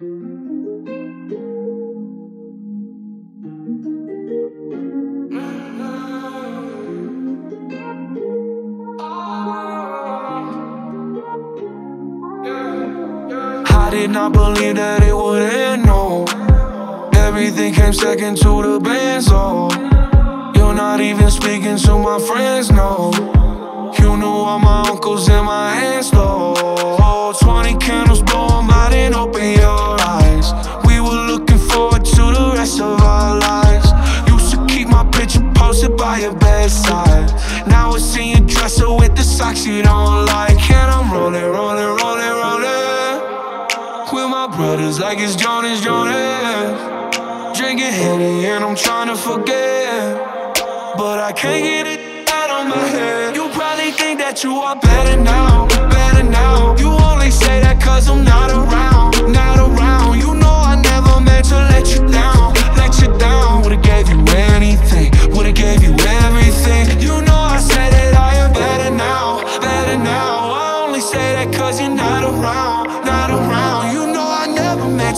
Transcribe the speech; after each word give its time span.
I 0.00 0.04
did 13.90 14.10
not 14.10 14.32
believe 14.32 14.76
that 14.76 15.02
it 15.02 15.12
would 15.12 15.42
end, 15.42 15.84
no 15.84 16.24
Everything 17.14 17.74
came 17.74 17.92
second 17.92 18.36
to 18.36 18.62
the 18.62 18.78
benzo. 18.78 19.68
You're 20.56 20.74
not 20.74 21.00
even 21.00 21.28
speaking 21.28 21.76
to 21.76 21.98
my 21.98 22.20
friends, 22.20 22.70
no. 22.70 23.10
You 23.98 24.16
knew 24.16 24.28
all 24.28 24.60
my 24.60 24.88
uncles 24.88 25.28
and 25.28 25.44
my 25.44 25.72
aunts, 25.74 26.12
though. 26.12 27.34
20 27.40 27.76
candles, 27.78 28.22
blow 28.22 28.46
them 28.46 28.70
out 28.70 28.92
and 28.92 29.14
open 29.14 29.52
your 29.52 29.87
socks 39.54 39.64
don't 39.64 40.26
like 40.26 40.70
And 40.70 40.90
I'm 40.90 41.12
rolling, 41.12 41.42
rolling, 41.44 41.96
rolling, 41.96 42.34
rolling. 42.42 43.22
With 44.12 44.30
my 44.30 44.46
brothers 44.54 44.98
like 44.98 45.18
it's 45.18 45.36
Jonas, 45.36 45.80
Jonas 45.80 47.56
Drinking 47.56 47.92
Henny 47.92 48.46
and 48.46 48.64
I'm 48.64 48.76
trying 48.76 49.08
to 49.08 49.16
forget. 49.16 50.16
But 50.96 51.20
I 51.20 51.32
can't 51.32 51.62
get 51.62 51.86
it 51.86 52.28
out 52.30 52.50
of 52.50 52.68
my 52.68 52.86
head. 52.88 53.36
You 53.36 53.48
probably 53.50 53.92
think 53.92 54.18
that 54.18 54.42
you 54.42 54.54
are 54.54 54.76
better 54.76 55.20
now 55.20 55.77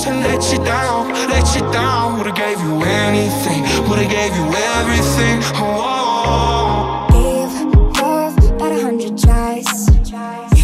to 0.04 0.10
let 0.14 0.50
you 0.50 0.58
down, 0.64 1.08
let 1.28 1.54
you 1.54 1.60
down. 1.72 2.16
Would've 2.16 2.34
gave 2.34 2.58
you 2.60 2.82
anything, 2.82 3.62
would've 3.86 4.08
gave 4.08 4.34
you 4.34 4.46
everything. 4.78 5.40
Oh. 5.56 7.06
Gave 7.12 7.52
love 8.00 8.38
about 8.50 8.72
a 8.72 8.80
hundred 8.80 9.18
tries. 9.18 9.66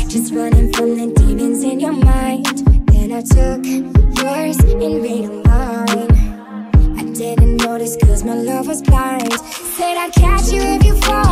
Just 0.08 0.32
running 0.32 0.72
from 0.72 0.96
the 0.96 1.12
demons 1.14 1.62
in 1.64 1.80
your 1.80 1.92
mind. 1.92 2.46
Then 2.88 3.12
I 3.12 3.20
took 3.20 3.62
yours 4.22 4.58
and 4.60 5.44
mine. 5.44 6.08
I 6.98 7.02
didn't 7.12 7.58
notice 7.58 7.96
cause 8.02 8.24
my 8.24 8.34
love 8.34 8.66
was 8.68 8.80
blind. 8.80 9.32
Said 9.76 9.98
I'd 9.98 10.12
catch 10.14 10.50
you 10.50 10.62
if 10.62 10.84
you 10.84 10.96
fall 11.02 11.25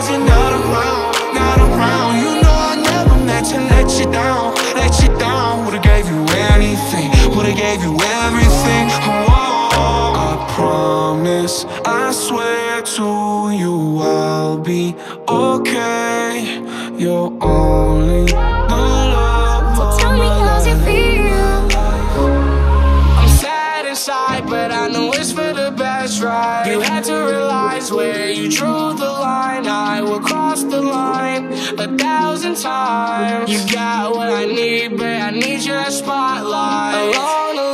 cause 0.00 0.10
you're 0.10 0.26
not 0.26 0.52
around, 0.52 1.34
not 1.34 1.58
around. 1.58 2.12
You 2.24 2.42
know 2.42 2.56
I 2.72 2.74
never 2.76 3.16
meant 3.24 3.46
to 3.48 3.58
let 3.72 3.88
you 3.98 4.10
down, 4.10 4.54
let 4.74 4.92
you 5.02 5.08
down. 5.18 5.64
Would've 5.64 5.82
gave 5.82 6.06
you 6.06 6.22
anything, 6.52 7.08
would've 7.36 7.56
gave 7.56 7.82
you 7.82 7.94
everything. 8.24 8.86
Oh, 9.76 10.12
I 10.28 10.52
promise, 10.54 11.66
I 11.84 12.12
swear 12.12 12.82
to 12.96 13.08
you 13.60 13.98
I'll 14.00 14.58
be 14.58 14.96
okay. 15.28 16.64
You're 16.96 17.32
only 17.42 18.24
the 18.24 18.86
love 19.16 19.76
So 19.76 19.98
tell 19.98 20.12
me 20.14 20.28
how's 20.46 20.66
it 20.66 20.78
feel? 20.84 21.60
I'm 23.20 23.28
sad 23.28 23.86
inside, 23.86 24.46
but 24.46 24.72
I 24.72 24.88
know 24.88 25.12
it's 25.12 25.32
You 26.20 26.80
had 26.80 27.04
to 27.04 27.14
realize 27.14 27.90
where 27.90 28.28
you 28.28 28.50
drew 28.50 28.92
the 28.92 29.04
line. 29.04 29.66
I 29.66 30.02
will 30.02 30.20
cross 30.20 30.62
the 30.62 30.82
line 30.82 31.50
a 31.78 31.96
thousand 31.96 32.56
times. 32.56 33.50
You 33.50 33.72
got 33.72 34.14
what 34.14 34.28
I 34.28 34.44
need, 34.44 34.98
but 34.98 35.06
I 35.06 35.30
need 35.30 35.64
your 35.64 35.90
spotlight 35.90 36.44
line. 36.44 37.69